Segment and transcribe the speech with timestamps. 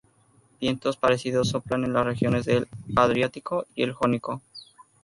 [0.59, 4.41] Vientos parecidos soplan en las regiones del Adriático y el Jónico.